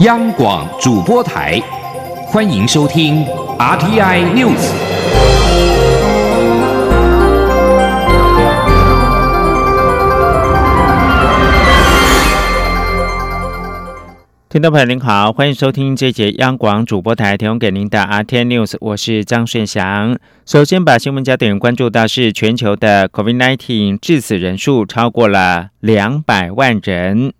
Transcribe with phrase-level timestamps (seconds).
[0.00, 1.58] 央广主播台，
[2.26, 3.24] 欢迎收听
[3.58, 4.70] RTI News。
[14.50, 20.18] 听众朋友您好，欢迎收听这节央广主播台提供给您的 RTI News，我是张顺祥。
[20.44, 27.32] 首先把新闻焦点关注到是全球的 COVID-19 致死人数超过了两百万人。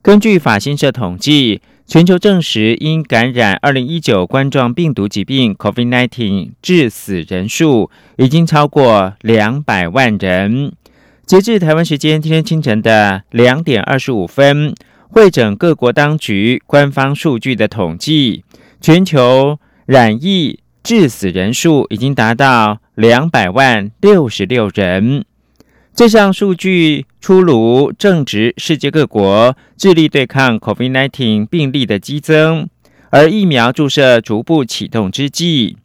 [0.00, 10.72] 根据法新社统计，全球证实因感染二零一九冠状病毒疾病 COVID-19 致死人数已经超过两百万人。
[11.26, 14.74] 截至台湾时间今天清晨的两点二十五分，
[15.10, 18.44] 会诊各国当局官方数据的统计，
[18.80, 25.26] 全球染疫致死人数已经达到两百万六十六人。
[25.96, 32.68] 这项数据出炉，正值世界各国致力对抗 COVID-19 病例的激增，
[33.10, 35.76] 而疫苗注射逐步启动之际。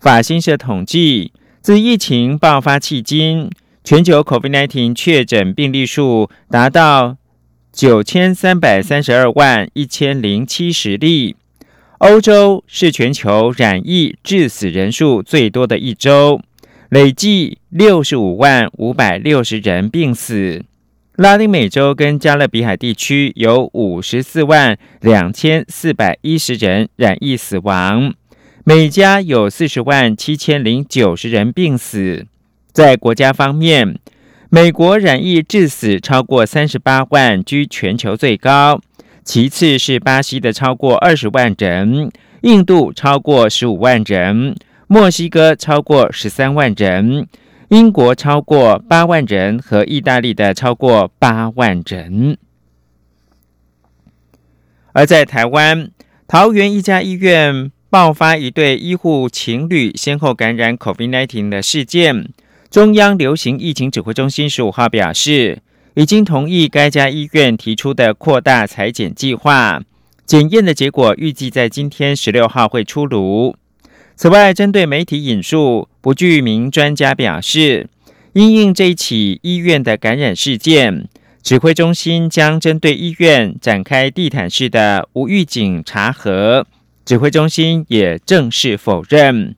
[0.00, 3.50] 法新社统计，自疫情爆发迄今，
[3.84, 7.18] 全球 COVID-19 确诊病例数达到
[7.70, 11.36] 九千三百三十二万一千零七十例。
[11.98, 16.40] 欧洲是全球染疫致死人数最多的一周。
[16.90, 20.64] 累计六十五万五百六十人病死，
[21.16, 28.12] 拉丁美洲跟加勒比海地区有五十四万两千四百一十人染疫死亡，
[28.64, 32.26] 美加有四十万七千零九十人病死。
[32.72, 33.98] 在国家方面，
[34.50, 38.80] 美国染疫致死超过三十八万，居全球最高，
[39.24, 42.10] 其次是巴西的超过二十万人，
[42.42, 44.54] 印度超过十五万人。
[44.86, 47.26] 墨西哥超过十三万人，
[47.68, 52.36] 英国超过八万人，和意大利的超过八万人。
[54.92, 55.90] 而在台湾
[56.28, 62.28] 桃园一家医院爆发一对医护情侣先后感染 COVID-19 的事件，
[62.70, 65.62] 中央流行疫情指挥中心十五号表示，
[65.94, 69.80] 已经同意该家医院提出的扩大裁剪计划，
[70.26, 73.56] 检验的结果预计在今天十六号会出炉。
[74.16, 77.88] 此外，针对媒体引述不具名专家表示，
[78.32, 81.08] 因应这一起医院的感染事件，
[81.42, 86.66] 指挥中心将针对医院展开地毯式的无预警查核。
[87.04, 89.54] 指挥中心也正式否认。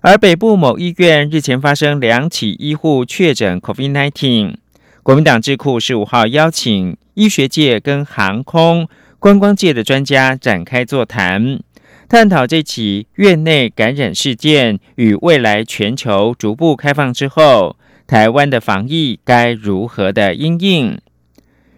[0.00, 4.54] 而北部某医院日前发生两起医护确诊 COVID-19，
[5.02, 8.88] 国民党智库十五号邀请医学界跟航空
[9.18, 11.60] 观光界的专家展开座谈。
[12.08, 17.76] 探讨这起院内感染事件与未来全球逐步开放之后，
[18.06, 20.98] 台湾的防疫该如何的应应？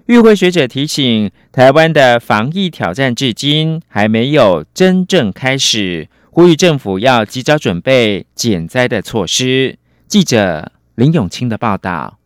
[0.06, 9.78] 与会学者提醒，台湾的防疫挑战至今还没有真正开始，呼吁政府要及早准备减灾的措施。
[10.06, 12.19] 记者林永清的报道。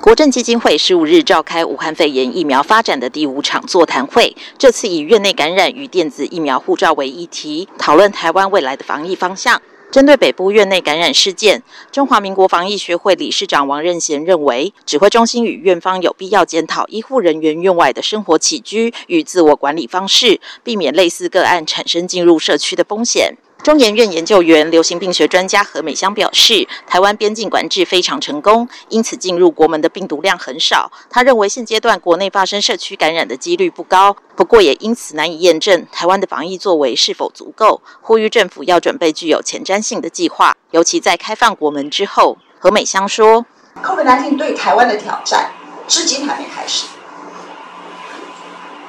[0.00, 9.60] 国政基金会十五日召开武汉肺炎疫苗发展的第五场座谈会，这次以院内感染与电子疫苗护照为议题，讨论台湾未来的防疫方向。
[9.90, 23.34] 针对北部院内感染事件，中华民国防疫学会理事长王任贤认为，指挥中心与院方有必要检讨医护人员院外的生活起居与自我管理方式，避免类似个案产生进入社区的风险。
[23.68, 30.90] 中研院研究员、流行病学专家何美香表示，台湾边境管制非常成功，因此进入国门的病毒量很少。
[31.10, 37.82] 他认为现阶段国内发生社区感染的几率不高，不过也因此难以验证台湾的防疫作为是否足够。
[38.00, 42.38] 呼吁政府要准备具有前瞻性的计划，尤其在开放国门之后。
[42.58, 43.44] 何美香说
[43.84, 45.50] ：“COVID-19 对台湾的挑战
[45.86, 46.86] 至今还没开始。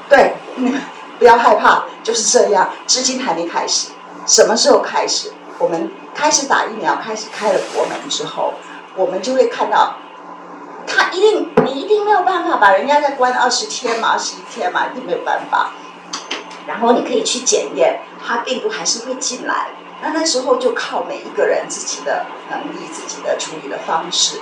[0.08, 0.36] 对，
[1.20, 3.90] 不要害怕，就是这样，至今还没开始。”
[4.30, 5.32] 什么时候开始？
[5.58, 8.54] 我们开始打疫苗，开始开了国门之后，
[8.96, 9.96] 我们就会看到，
[10.86, 15.72] 他一定，你一定没有办法把人家再关二十天嘛，二十一天嘛，一定没有办法。
[16.68, 19.70] 然后你可以去检验，他病毒还是会进来。
[20.04, 24.40] 那那时候就靠每一个人自己的能力、自己的处理的方式。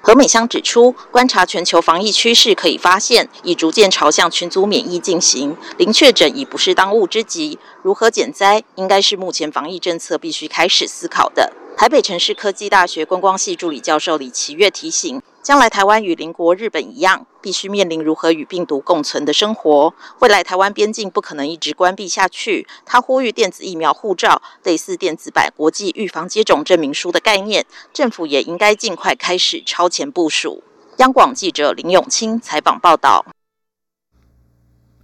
[0.00, 7.58] 何美香指出，观察全球防疫趋势，可以发现已逐渐朝向群组免疫进行，零确诊已不是当务之急。
[7.82, 11.52] 如何减灾，应该是目前防疫政策必须开始思考的。
[11.76, 15.20] 台北城市科技大学观光系助理教授李奇月提醒。
[15.48, 19.94] 将来台湾与邻国日本一样，必须面临如何与病毒共存的生活。
[20.18, 22.66] 未来台湾边境不可能一直关闭下去。
[22.84, 27.64] 他呼吁电子疫苗护照，类似电子版国际预防接种证明书的概念，
[27.94, 30.62] 政府也应该尽快开始超前部署。
[30.98, 33.24] 央广记者林永清采访报道。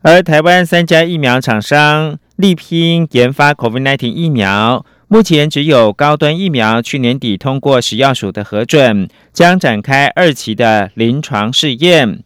[0.03, 12.23] 而台湾三家疫苗厂商力拼研发 COVID-19 疫苗，目前只有高端疫苗去年底通过食药署的核准，将展开二期的临床试验。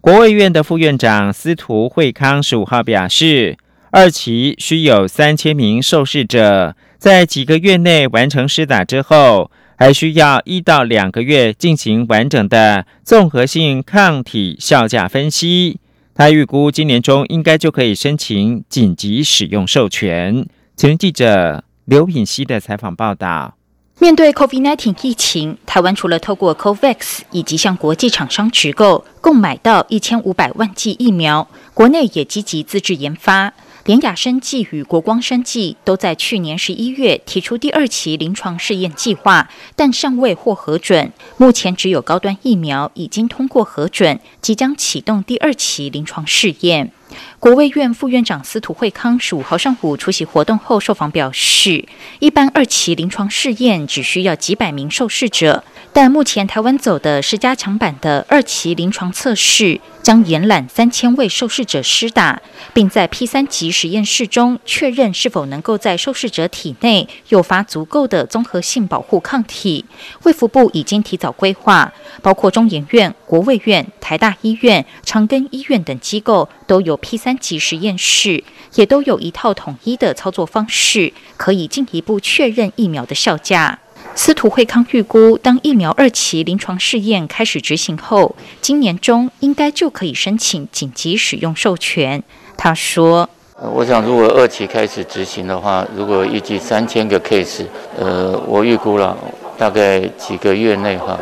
[0.00, 3.56] 国卫院的副院长司徒惠康十五号表示，
[3.90, 15.78] 二期需有三千名受试者在几个月内完成施打之后，还需要一到两个月进行完整的综合性抗体效价分析。
[16.14, 20.46] 他预估今年中应该就可以申请紧急使用授权。
[20.76, 23.56] 前记者刘品熙的采访报道：
[23.98, 33.52] 面对 COVID-19 疫情，台湾除了透过 COVAX 以及向国际厂商直购，共买到一千五百万剂疫苗，国内也积极自制研发。
[33.84, 41.12] 连雅生技与国光生技都在去年十一月提出第二期临床试验计划，但尚未获核准。
[41.36, 46.92] 目前只有高端疫苗已经通过核准，即将启动第二期临床试验。
[47.38, 51.86] 国卫院副院长司徒惠康十五号上午出席活动后受访表示，
[52.20, 59.80] 一般二期临床试验只需要几百名受试者，但目前台湾走的是加强版的二期临床测试。
[60.02, 62.42] 将延揽三千位受试者施打，
[62.74, 69.84] 并在 P 三级实验室中确认是否能够在受试者体内诱发足够的综合性保护抗体。
[70.24, 78.42] 卫福部已经提早规划，包括中研院、国卫院、台大医院、长庚医院等机构都有 P 三级实验室，
[78.76, 83.78] 也都有一套统一的操作方式，可以进一步确认疫苗的效价。
[84.14, 92.22] 司徒惠康预估，当疫苗二期临床试验开始执行后，今年中应该就可以申请紧急使用授权。
[92.56, 93.28] 他说
[93.74, 97.66] ：“我想，如果二期开始执行的话，如果预计三千个 case，
[97.98, 99.14] 呃，我预估了
[99.58, 101.20] 大概几个月内哈，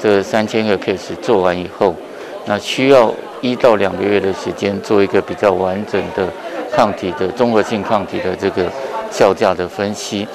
[0.00, 1.94] 这三千个 case 做完以后，
[2.46, 6.28] 那需要一到两个月的时间做一个比较完整的
[6.72, 8.70] 抗体的综合性抗体的这个
[9.10, 10.26] 效价的分析。”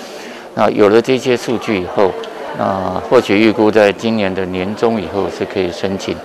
[0.56, 2.12] 那有了这些数据以后，
[2.58, 6.16] 那或许预估在今年的年中以后是可以申请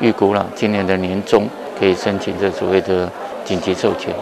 [0.00, 0.46] 预估了。
[0.54, 1.46] 今年的年中
[1.78, 3.06] 可以申请这所谓的
[3.44, 4.14] 紧急授权。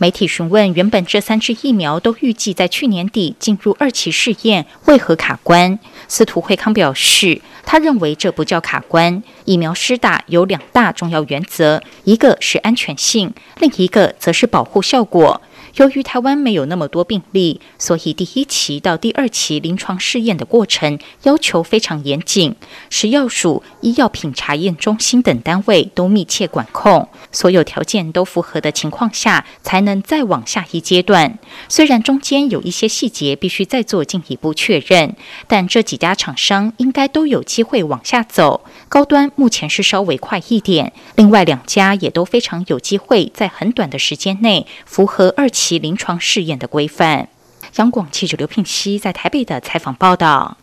[0.00, 5.78] 媒体询问，原本这三支疫苗都预计在去年底进入二期试验，为何卡关？
[6.08, 9.22] 司徒慧康表示，他认为这不叫卡关。
[9.44, 15.42] 疫苗施打有两大重要原则，一个是安全性，另一个则是保护效果。
[15.76, 22.54] 由于台湾没有那么多病例，所以第一期到第二期临床试验的过程要求非常严谨，
[22.88, 31.38] 食药署、医药品查验中心等单位都密切管控，所有条件都符合的情况下，才能再往下一阶段。
[31.68, 35.14] 虽然中间有一些细节必须再做进一步确认，
[35.46, 38.62] 但这几家厂商应该都有机会往下走。
[38.90, 45.78] 高端目前是稍微快一点，另外两家也都非常有机会在很短的时间内符合二期。
[45.78, 47.28] 临床试验的规范。
[47.76, 50.56] 央广记者刘聘熙在台北的采访报道：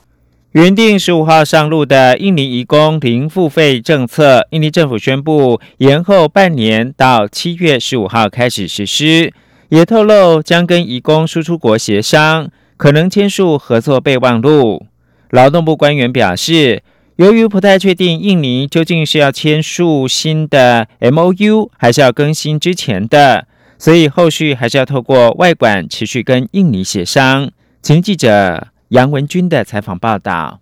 [0.51, 9.33] 原定十五号上路的印尼移工零付费政策，印尼政府宣布延后半年，到七月十五号开始实施。
[9.69, 14.85] 也透露将跟移工输出国协商，可能签署合作备忘录。
[15.29, 16.83] 劳动部官员表示，
[17.17, 23.47] 由于不太确定印尼究竟是要签署新的 M O U，还是要更新之前的。
[23.79, 27.49] 所以后续还是要透过外管持续跟印尼协商。
[27.81, 30.59] 请记者杨文军的采访报道。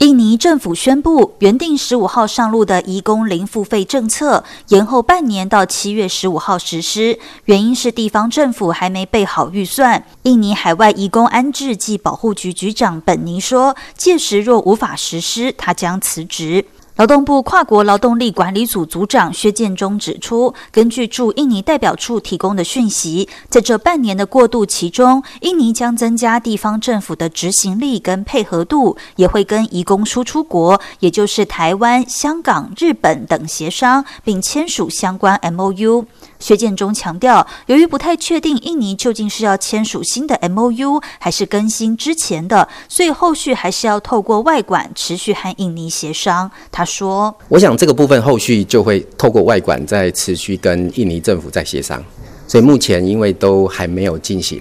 [0.00, 10.02] 印尼政府宣布，原定十五号上路的移工零付费政策延后半年到七月十五号实施，原因是地方政府还没备好预算。
[10.22, 16.64] 印尼海外移工安置暨保护局局长本尼说，届时若无法实施，他将辞职。
[16.96, 36.04] 劳动部跨国劳动力管理组组长薛建中指出，根据驻印尼代表处提供的讯息，在这半年的过渡期中，印尼将增加地方政府的执行力跟配合度，也会跟移工输出国，也就是台湾、香港、日本等协商，并签署相关 M O U。
[36.40, 46.50] 薛建中强调，由于不太确定印尼究竟是要签署新的 M O U，还是更新之前的，所以后续还是要透过外管持续和印尼协商。
[46.72, 52.02] 他说：“我想这个部分后续就会透过外管再持续跟印尼政府再协商，
[52.48, 54.60] 所以目前因为都还没有进行，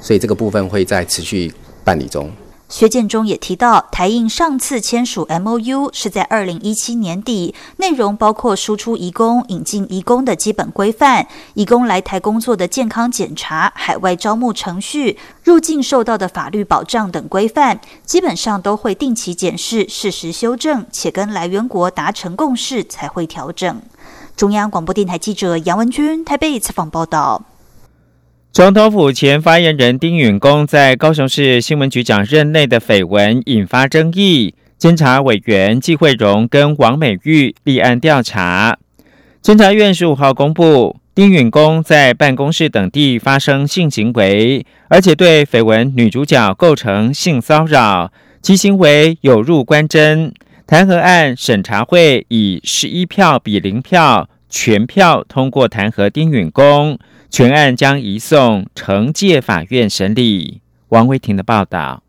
[0.00, 1.52] 所以这个部分会在持续
[1.84, 2.30] 办理中。”
[2.68, 23.80] 薛建中也提到，台印上次签署 M O U 是在二零一七年底，内容包括输出移工、引进移工的基本规范，移工来台工作的健康检查、海外招募程序、入境受到的法律保障等规范，基本上都会定期检视、适时修正，且跟来源国达成共识才会调整。
[24.36, 27.42] 中央广播电台记者杨文君台北采访报道。
[28.56, 38.78] 总统府前发言人丁允恭在高雄市新闻局长任内的绯闻引发争议，监察委员纪惠荣跟王美玉立案调查。
[39.42, 48.10] 监察院十五号公布，丁允恭在办公室等地发生性行为，而且对绯闻女主角构成性骚扰，
[48.40, 50.32] 其行为有入关侦。
[50.66, 56.98] 弹劾案审查会以十一票比零票全票通过弹劾丁允恭。
[57.28, 60.62] 全案将移送惩戒法院审理。
[60.88, 62.05] 王威婷的报道。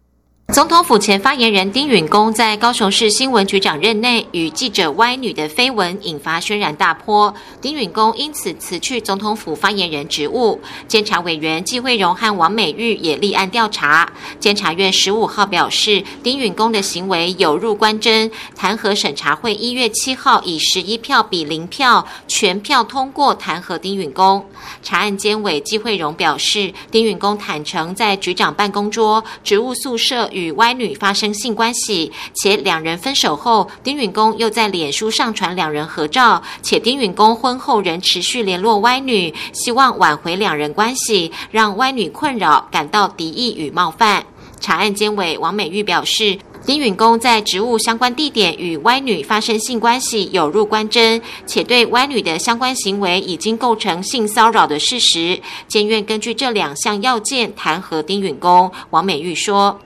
[0.53, 10.61] 总统府前发言人丁允恭在高雄市新闻局长任内与记者歪女的绯闻引发轩然大波，丁允恭因此辞去总统府发言人职务。
[10.87, 14.09] 监察委员纪惠荣和王美玉也立案调查。
[14.39, 24.45] 监察院十五号表示，丁允恭的行为有入关侦，弹劾审查会一月七号以十一票比零票全票通过弹劾丁允恭。
[24.81, 30.29] 查案监委纪惠荣表示，丁允恭坦诚在局长办公桌、职务宿舍。
[30.37, 44.23] 与歪女发生性关系，且两人分手后，丁允恭又在脸书上传两人合照，且丁允恭婚后仍持续联络歪女，希望挽回两人关系，让歪女困扰，感到敌意与冒犯。
[44.59, 46.37] 查案监委王美玉表示。
[46.65, 55.39] 丁允恭在职务相关地点与歪女发生性关系有入关侦，且对歪女的相关行为已经构成性骚扰的事实。
[55.69, 58.69] 监院根据这两项要件弹劾丁允恭。
[58.89, 59.79] 王美玉说。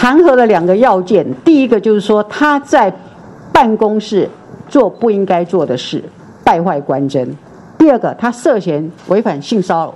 [0.00, 2.92] 弹劾了两个要件，第一个就是说他在
[3.52, 4.30] 办公室
[4.68, 6.00] 做不应该做的事，
[6.44, 7.26] 败坏官箴；
[7.76, 9.94] 第二个，他涉嫌违反性骚扰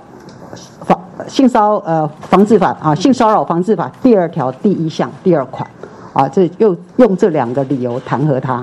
[0.81, 5.65] 防性骚呃防治法啊，性骚扰防治法第二条第一项第二款
[6.11, 8.61] 啊，这又用这两个理由弹劾他。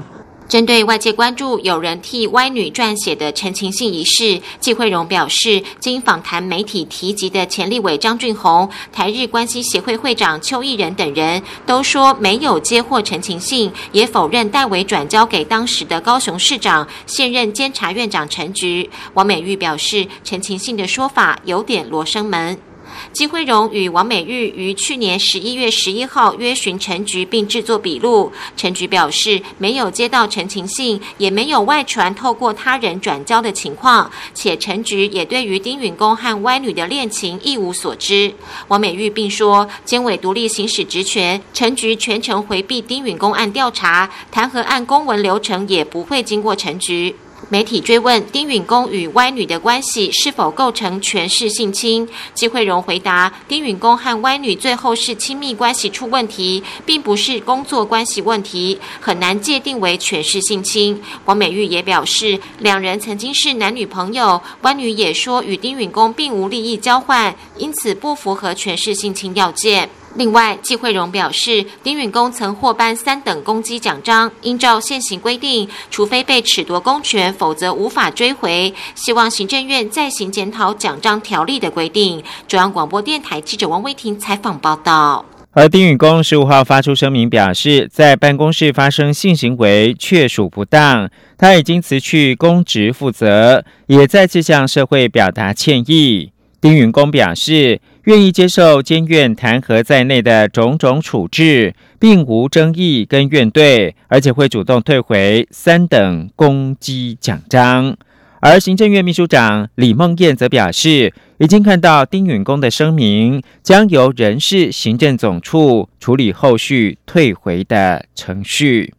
[0.50, 18.90] 针对外界关注有人替歪女撰写的陈情信一事，季慧荣表示，经访谈媒体提及的前立委张俊宏、台日关系协会会长邱毅仁等人都说没有接获陈情信，也否认代为转交给当时的高雄市长、现任监察院长陈菊。
[19.14, 22.69] 王美玉表示，陈情信的说法有点罗生门。
[23.12, 28.30] 金惠荣与王美玉于去年十一月十一号约询陈局，并制作笔录。
[28.56, 38.32] 陈局表示没有接到陈情信，也没有外传透过他人转交的情况，且陈局也对于丁允恭和歪女的恋情一无所知。
[38.68, 47.16] 王美玉并说，监委独立行使职权，陈局全程回避丁允恭案调查，弹劾案公文流程也不会经过陈局。
[47.52, 61.02] 媒体追问丁允恭与歪女的关系是否构成权势性侵，季惠荣回答：丁允恭和歪女最后是亲密关系出问题，并不是工作关系问题，很难界定为权势性侵。
[61.24, 69.90] 王美玉也表示，两人曾经是男女朋友，歪女也说与丁允恭并无利益交换，因此不符合权势性侵要件。
[70.16, 78.74] 另外，季惠荣表示，丁允恭曾获颁三等功绩奖章，应照现行规定，除非被褫夺公权，否则无法追回。
[78.96, 82.22] 希望行政院再行检讨奖章条例的规定。
[82.48, 85.24] 中央广播电台记者王威婷采访报道。
[85.52, 96.32] 而丁允恭十五号发出声明，表示在办公室发生性行为确属不当，他已经辞去公职负责，也再次向社会表达歉意。
[96.60, 97.80] 丁允恭表示。
[98.04, 107.94] 愿意接受监院弹劾在内的种种处置，并无争议跟怨怼，而且会主动退回三等功绩奖章。
[108.40, 118.94] 而行政院秘书长李梦燕则表示，已经看到丁允恭的声明，将由人事行政总处处理后续退回的程序。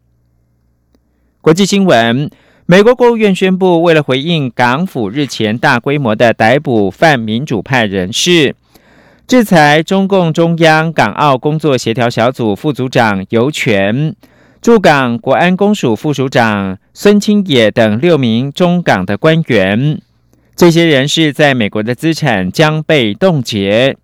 [1.42, 2.30] 国际新闻。
[2.72, 8.56] 美国国务院宣布，为了回应港府日前大规模的逮捕泛民主派人士。
[9.28, 14.16] 制裁中共中央港澳工作协调小组副组长尤权、
[14.62, 20.00] 驻港国安公署副署长孙清野等六名中港的官员，
[20.56, 23.98] 这些人士在美国的资产将被冻结。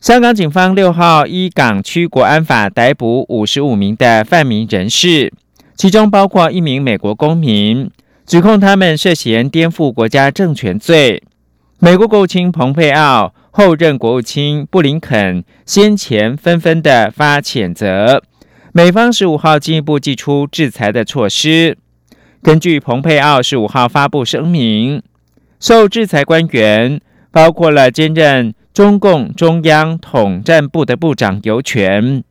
[0.00, 5.32] 香港警方六号依港区国安法逮捕五十五名的泛民人士，
[5.76, 7.90] 其中包括一名美国公民，
[8.26, 11.22] 指控他们涉嫌颠覆国家政权罪。
[11.78, 13.34] 美国国务卿蓬佩奥。
[13.58, 18.22] 后任国务卿布林肯先前纷纷的发谴责，
[18.74, 21.78] 美方十五号进一步祭出制裁的措施。
[22.42, 25.02] 根据蓬佩奥十五号发布声明，
[25.58, 32.22] 受制裁官员包括了兼任中共中央统战部的部长尤权、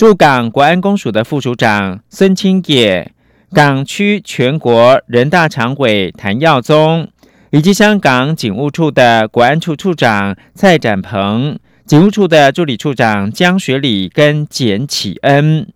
[0.00, 3.12] 驻港国安公署的副署长孙清野、
[3.52, 7.06] 港区全国人大常委谭耀宗，
[7.50, 15.68] 以及香港警务处的国安处处长蔡展鹏、警务处的助理处长江学礼跟简启恩。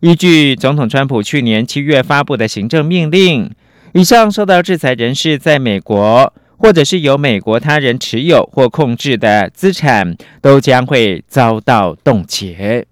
[0.00, 3.50] 依据总统川普去年七月发布的行政命令，
[3.94, 12.86] 以上受到制裁人士在美国或者是由美国他人持有或控制的资产，都将会遭到冻结。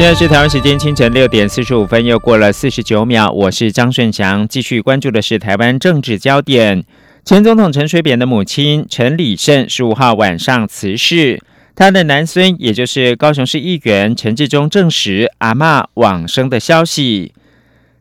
[0.00, 3.30] 现在是台湾时间清晨六点四十五分，又过了四十九秒。
[3.30, 6.82] 我是张顺祥，继续关注的是台湾政治焦点。
[7.22, 11.42] 前总统陈水扁的母亲陈李胜十五号晚上辞世，
[11.76, 17.34] 他的男孙，也就是高雄市议员陈志忠证实阿妈往生的消息。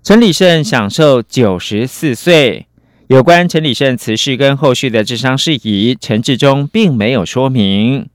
[0.02, 2.68] 陈李胜享受九十四岁。
[3.08, 8.08] 有关陈李胜辞世跟后续的治伤事宜，陈志忠并没有说明。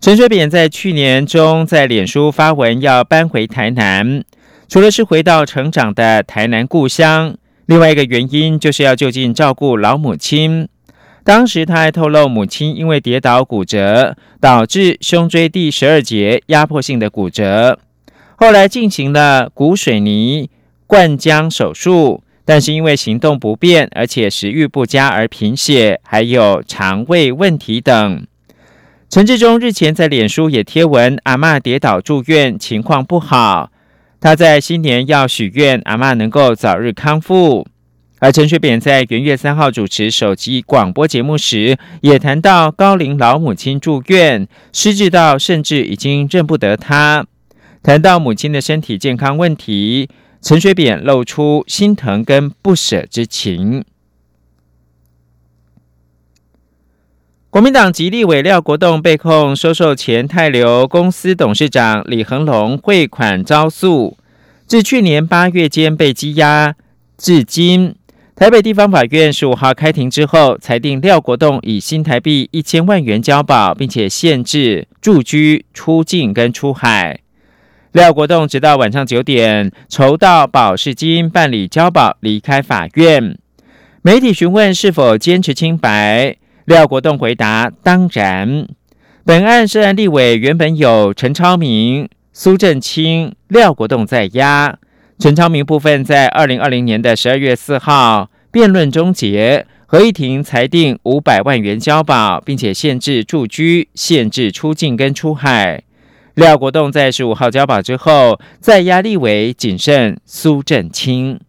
[0.00, 4.24] 陈水扁在去年中在脸书发文要搬回台南，
[4.66, 10.66] 除了是回到成长的台南故乡，另外一个原因就是要就近照顾老母亲。
[11.22, 17.78] 当时他还透露，母亲因为跌倒骨折，导致胸椎第十二节压迫性的骨折，
[18.36, 20.48] 后来进行了骨水泥
[20.86, 28.26] 灌浆手术，但是因为行动不便，而且食欲不佳而贫血，还有肠胃问题等。
[29.10, 33.72] 陈志忠日前在脸书也贴文，阿妈跌倒住院，情况不好。
[34.20, 37.66] 他在新年要许愿，阿妈能够早日康复。
[38.20, 47.26] 而陈水扁在元月三号主持手机广播节目时，也谈到高龄老母亲住院，失智到甚至已经认不得他。
[47.82, 50.08] 谈到母亲的身体健康问题，
[50.40, 53.84] 陈水扁露出心疼跟不舍之情。
[57.50, 64.16] 国民党籍立委廖国栋被控收受前泰流公司董事长李恒龙汇款招诉，
[64.68, 66.76] 自去年八月间被羁押
[67.18, 67.96] 至今。
[68.36, 77.18] 台北地方法院十五号开庭之后，裁定廖国栋以新台币一千万元交保，并且限制住居、出境跟出海。
[77.90, 83.36] 廖国栋直到晚上九点筹到保释金办理交保，离开法院。
[84.02, 86.36] 媒体询问是否坚持清白。
[86.70, 88.64] 廖国栋回答：“当然，
[89.24, 94.78] 本案涉案立委原本有陈超明、苏振清、廖国栋在押。
[95.18, 105.82] 陈超明部分在二零二零年的十二月四号辩论终结，合议庭裁定五百万元交保，并且限制住居、限制出境跟出海。
[106.34, 111.40] 廖国栋在十五号交保之后，在押立委谨慎苏振清。”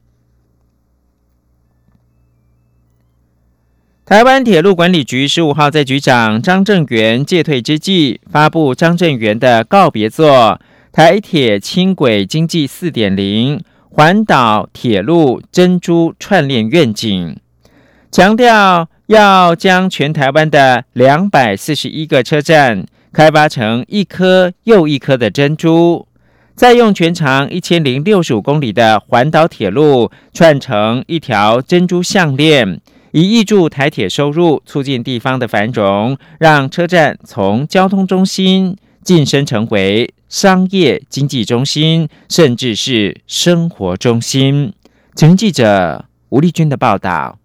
[4.04, 10.60] 台湾铁路管理局十五号在局长张正元借退之际，发布张正元的告别作
[10.92, 17.38] 《台铁轻轨经济四点零环岛铁路珍珠串联愿景》，
[18.12, 26.08] 强调要将全台湾的两百四十一个车站开发成一颗又一颗的珍珠，
[26.56, 32.82] 再用全长一千零六十五公里的环岛铁路串成一条珍珠项链。
[33.12, 44.74] 以挹注台铁收入，促进地方的繁荣，让车站从交通中心晋升成为商业经济中心，甚至是生活中心。
[45.14, 47.41] 请记者吴丽君的报道。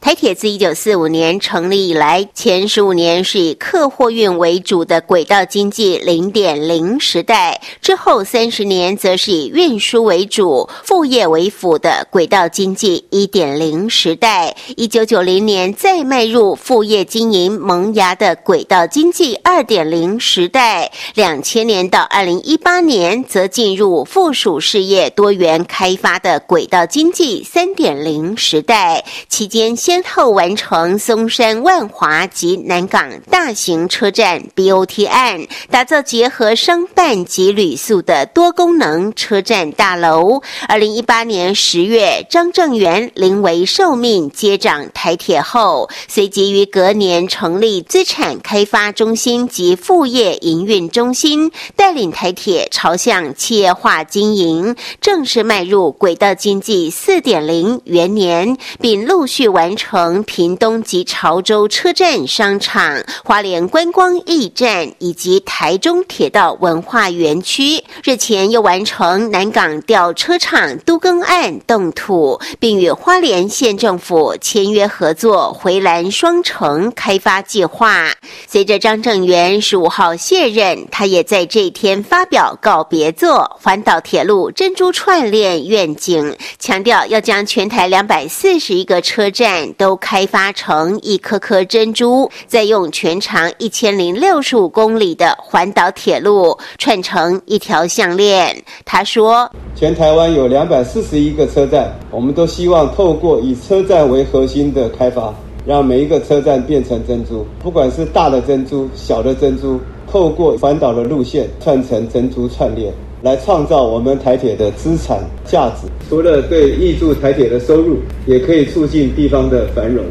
[0.00, 14.54] 台铁自一九四五年成立以来，前十五年是以客货运为主的轨道经济零点零时代，之后三十年则是以运输为主、副业为辅的轨道经济一点零时代。
[14.76, 29.57] 一九九零年再迈入副业经营萌芽的轨道经济二点零时代，两千年到二零一八年则进入附属事业多元开发的轨道经济三点零时代，期间。
[29.58, 40.42] 先后完成松山万华及南港大型车站 BOT 案，打造结合商办及旅宿的多功能车站大楼。
[40.68, 59.47] 二零一八年十月，张正元临危受命接掌台铁后，随即于隔年成立资产开发中心及副业营运中心，带领台铁朝向企业化经营，正式迈入轨道经济四点零元年，并陆续。
[59.48, 67.82] 完成屏东及潮州车站商场、花莲观光驿站以及台中铁道文化园区。
[68.04, 78.10] 日前又完成南港吊车厂都更案动土，并与花莲县政府签约合作回蓝双城开发计划。
[78.46, 98.60] 随着张正元十五号卸任，他也在这天发表告别作《环岛铁路珍珠串链愿景》，强调要将全台两百四十一个车站都开发成一颗颗珍珠，再用全长一千零六十五公里的环岛铁路串成一条项链。
[98.84, 99.48] 他说
[99.78, 105.32] ：“全台湾有两百四十一个车站，我们都希望透过以车站为核心的开发，
[105.64, 109.78] 让每一个车站变成珍珠，不管是大的珍珠、小的珍珠，
[110.10, 112.92] 透过环岛的路线串成珍珠串链。”
[113.22, 120.04] 来创造我们台铁的资产价值，除了对挹注台铁的收入，也可以促进地方的繁荣，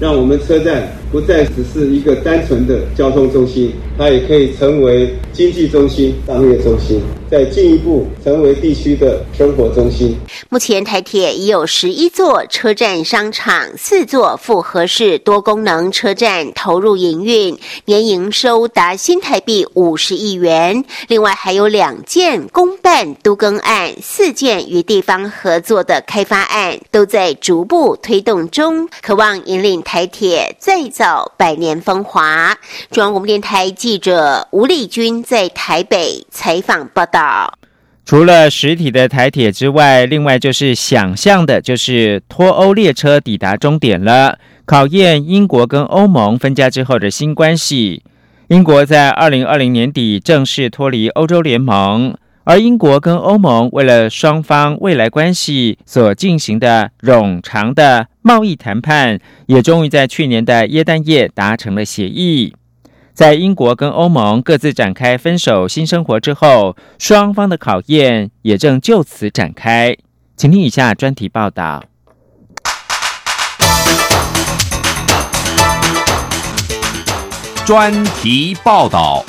[0.00, 7.00] 让我们车站不再只是一个单纯的交通中心，它也可以成为经济中心、商业中心。
[7.30, 10.16] 再进一步成为地区的生活中心。
[10.48, 20.84] 目前台铁已有十一座车站商场、四座复合式多功能车站投入营运，年营收达新台币五十亿元。
[21.08, 32.56] 另外还有两件公办都更案、四件与地方合作的开发案，都在逐步推动中，渴望引领台铁再造百年风华。
[32.90, 37.23] 中央广播电台记者吴丽君在台北采访报道。
[38.04, 48.02] 除了实体的台铁之外，另外就是想象的，就是脱欧列车抵达终点了，考验英国跟欧盟分家之后的新关系。
[48.48, 62.54] 英国在二零二零年底正式脱离欧洲联盟，而英国跟欧盟为了双方未来关系所进行的冗长的贸易谈判，也终于在去年的耶诞夜达成了协议。
[63.14, 69.96] 在英国跟欧盟各自展开分手新生活之后，双方的考验也正就此展开。
[70.36, 71.84] 请听以下专题报道。
[77.64, 79.24] 专题报道。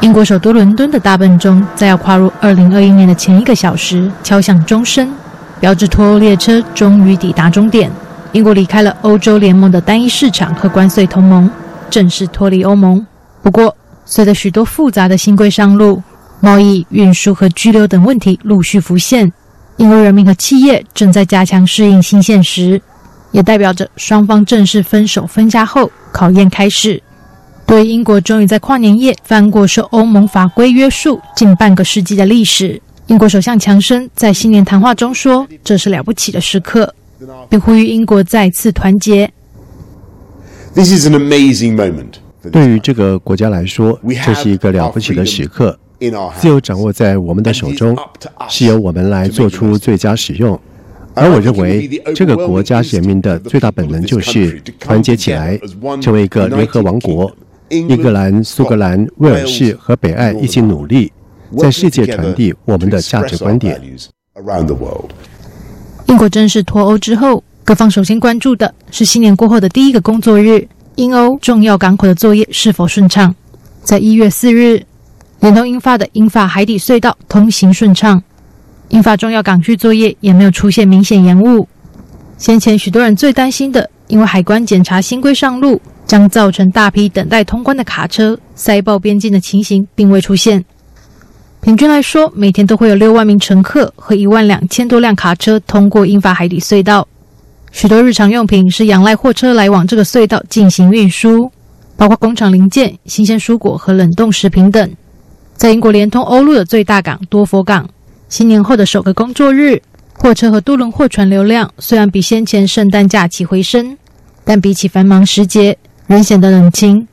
[0.00, 5.14] 英国首都伦敦的大笨钟在要跨入二零二一年的前一个小时敲响钟声。
[5.60, 7.90] 标志脱欧列车终于抵达终点。
[8.32, 11.50] 英国离开了欧洲联盟的单一市场和关税同盟，
[11.88, 13.04] 正式脱离欧盟。
[13.42, 16.02] 不过，随着许多复杂的新规上路，
[16.40, 19.32] 贸易、运输和居留等问题陆续浮现，
[19.78, 22.80] 英国人民和企业正在加强适应新现实，
[23.32, 27.02] 也代表着双方正式分手分家后考验开始。
[27.66, 32.80] 对英国终于在跨年夜翻过受欧盟法规约束近半个世纪的历史。
[33.08, 36.94] 英国首相强生在新年谈话中说：“这是了不起的时刻，
[37.48, 39.30] 并呼吁英国再次团结。”
[40.74, 42.18] This is an amazing moment.
[42.52, 45.78] 对于这个国家来说，这是一个了不起的时刻。
[46.38, 47.96] 自由掌握在我们的手中，
[48.46, 50.58] 是由我们来做出最佳使用。
[51.14, 55.58] 而我认为，这个国家人民的最大本能就是团结起来，
[56.02, 57.34] 成为一个联合王国。
[57.70, 61.10] 英格兰、苏格兰、威尔士和北爱一起努力。
[61.56, 63.80] 在世界传递我们的价值观点。
[66.06, 73.34] 英国正式脱欧之后，各方首先关注的是新年过后的第一个工作日，英欧重要港口的作业是否顺畅。
[73.82, 74.82] 在一月四日，
[75.40, 78.22] 连同英法的英法海底隧道通行顺畅，
[78.88, 81.68] 英法重要港区作业也没有出现明显延误。
[82.36, 90.64] 先前许多人最担心的，因为海关检查新规上路，将造成大批等待通关的卡车塞爆边境的情形，并未出现。
[91.68, 97.06] 平均来说，每天都会有六万名乘客和一万两千多辆卡车通过英法海底隧道。
[97.72, 101.52] 许多日常用品是仰赖货车来往这个隧道进行运输，
[101.94, 104.90] 包括工厂零件、新鲜蔬果和冷冻食品等。
[105.56, 107.86] 在英国连通欧陆的最大港多佛港，
[108.30, 109.82] 新年后的首个工作日，
[110.14, 113.98] 货车和渡轮货船流量虽然比先前圣诞假期回升，
[114.42, 115.76] 但比起繁忙时节
[116.06, 117.06] 仍显得冷清。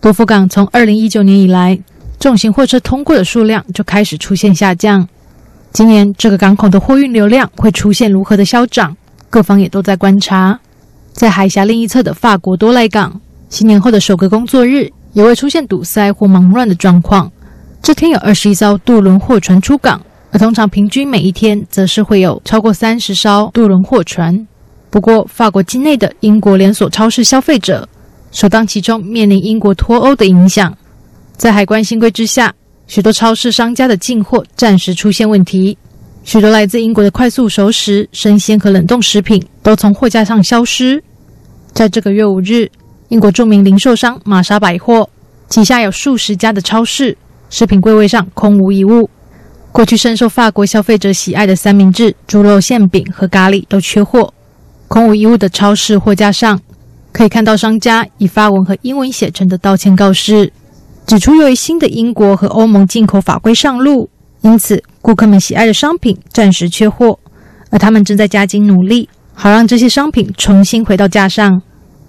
[0.00, 1.78] 多佛港从二零一九年以来。
[2.22, 5.08] 重型货车通过的数量就开始出现下降。
[5.72, 8.96] 今年这个港口的货运流量会出现如何的消长？
[9.28, 10.56] 各方也都在观察。
[11.10, 17.28] 在海峡另一侧的法国多莱港，新年后的首个工作日也会出现堵塞或忙乱的状况。
[17.82, 24.46] 这天有二十一艘渡轮货船出港，而通常平均每一天则是会有超过三十艘渡轮货船。
[24.90, 27.88] 不过，法国境内的英国连锁超市消费者
[28.30, 30.72] 首当其冲面临英国脱欧的影响。
[31.36, 32.54] 在海关新规之下，
[32.86, 35.76] 许多超市商家的进货暂时出现问题，
[36.22, 41.02] 许多来自英国的快速熟食、生鲜和冷冻食品都从货架上消失。
[41.72, 42.70] 在这个月五日，
[43.08, 45.08] 英国著名零售商玛莎百货
[45.48, 47.16] 旗下有数十家的超市，
[47.50, 49.08] 食品柜位上空无一物。
[49.72, 54.32] 过去深受法国消费者喜爱的三明治、猪肉馅饼和咖喱都缺货。
[54.86, 56.60] 空无一物的超市货架上，
[57.10, 60.52] 可以看到商家以法文和英文写成的道歉告示。
[61.06, 64.08] 指出，由于新的英国和欧盟进口法规上路，
[64.40, 67.18] 因此顾客们喜爱的商品暂时缺货，
[67.70, 71.60] 而他们正在加紧努力，好让这些商品重新回到架上。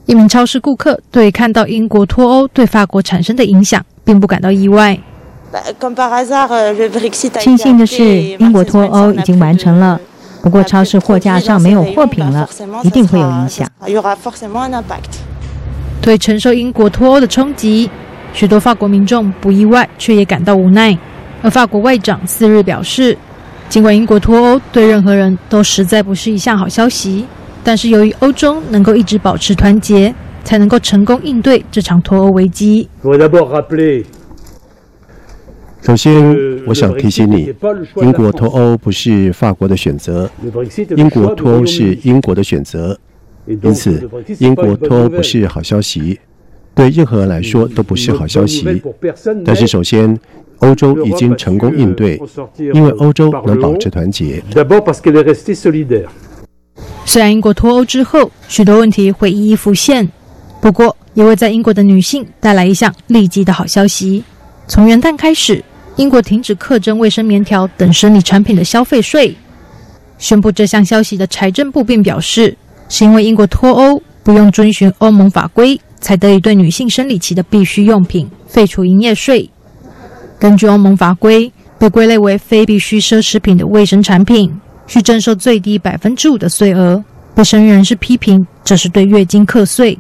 [0.06, 4.98] 一名超市顾客对看到英国脱欧对法国产生的影响并不感到意外。
[7.40, 10.00] 庆幸的是，英国脱欧已经完成了，
[10.42, 12.50] 不过超市货架上没有货品了，
[12.84, 13.68] 一定会有影响。
[16.02, 17.90] 对承受英国脱欧的冲击。
[18.34, 20.98] 许多法国民众不意外，却也感到无奈。
[21.42, 23.18] 而法国外长四日表示，
[23.70, 27.26] 尽管英国脱欧对任何人都实在不是一项好消息，
[27.64, 32.90] 但是由于欧洲能够一直保持团结，才能够成功应对这场脱欧危机。
[35.82, 37.54] 首先，我想提醒你，
[37.98, 40.30] 英国脱欧不是法国的选择，
[40.96, 42.98] 英国脱欧是英国的选择，
[43.46, 46.20] 因此英国脱欧不是好消息。
[46.76, 48.82] 对任何人来说都不是好消息。
[49.46, 50.20] 但是，首先，
[50.60, 52.20] 欧洲已经成功应对，
[52.74, 54.44] 因为欧洲能保持团结。
[57.06, 60.10] 虽然英国脱欧之后，许多问题会一一浮现，
[60.62, 64.24] 不过也为在英国的女性带来一项立即的好消息：
[64.68, 65.64] 从元旦开始，
[65.98, 69.36] 英国停止课征卫生棉条等生理产品的消费税。
[70.18, 72.58] 宣布这项消息的财政部并表示，
[72.88, 75.80] 是因为英国脱欧不用遵循欧盟法规。
[76.04, 79.50] 才得以对女性生理期的必需用品废除营业税。
[80.38, 84.54] 根据欧盟法规，被归类为非必需奢侈品的卫生产品，
[84.86, 87.02] 需征收最低百分之五的税额。
[87.34, 89.98] 被声援人士批评，这是对月经课税。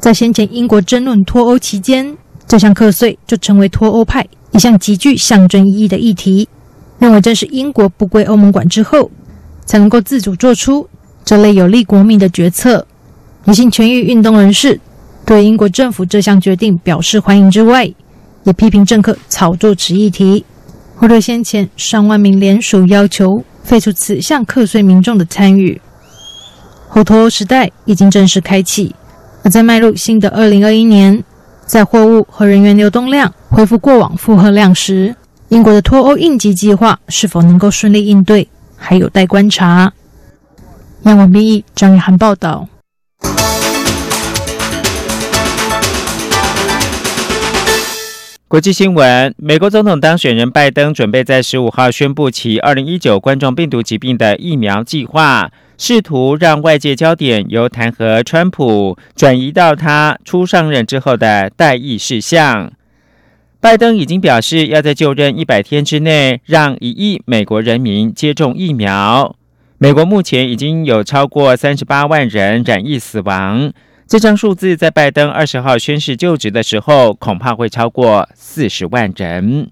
[0.00, 2.16] 在先前英国争论脱欧期间，
[2.48, 6.48] 这项课税就成为脱欧派一项极具象征意义的议题，
[6.98, 9.10] 认为正是英国不归欧盟管之后，
[9.66, 10.88] 才能够自主做出
[11.24, 12.86] 这类有利国民的决策。
[13.44, 14.80] 女性权益运动人士。
[15.24, 17.88] 对英国政府这项决定表示欢迎之外，
[18.44, 20.44] 也批评政客炒作此议题，
[20.96, 25.80] 或者先前上万名联署要求废除此项课税民众的参与。
[26.88, 28.94] 后脱欧时代已经正式开启，
[29.44, 31.22] 而在迈入新的二零二一年，
[31.64, 35.14] 在货物和人员流动量恢复过往负荷量时，
[35.48, 39.92] 英国的脱欧应急计划是否能够顺利应对，还有待观察。
[41.04, 42.68] 央广编译张雨涵报道。
[48.52, 62.70] 国际新闻：美国总统当选人拜登准备在十五号宣布其二零一九冠状病毒疾病的疫苗计划，试图让外界焦点由弹劾川普转移到他初上任之后的待议事项。
[63.58, 69.34] 拜登已经表示要在就任一百天之内让一亿美国人民接种疫苗。
[69.78, 73.72] 美国目前已经有超过三十八万人染疫死亡。
[74.12, 79.70] 这张数字在拜登二十号宣誓就职的时候，恐怕会超过四十万人。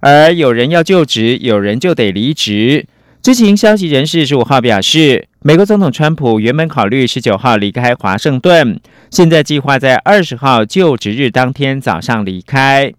[0.00, 2.88] 而有人要就职，有人就得离职。
[3.22, 8.80] 知情消息人士十五号表示，美国总统川普原本考虑十九号离开华盛顿，
[9.12, 12.92] 现在计划在二十号就职日当天早上离开。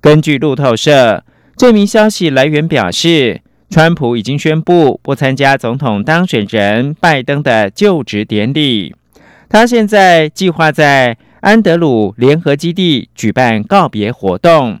[0.00, 1.24] 根据路透社
[1.58, 8.94] 这名消息来源表示，川普已经宣布不参加总统当选人拜登的就职典礼。
[9.52, 14.80] 他现在计划在安德鲁联合基地举办告别活动。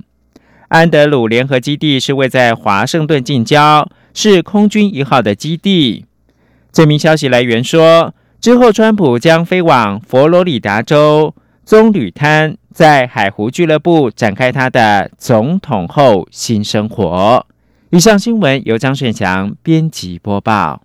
[0.68, 6.06] 安德鲁联合基地是位在华盛顿近郊，是空军一号的基地。
[6.72, 11.34] 这名消息来源说，之后川普将飞往佛罗里达州
[11.66, 17.46] 棕榈滩，在海湖俱乐部展开他的总统后新生活。
[17.90, 20.81] 以上新闻由张顺祥编辑播报。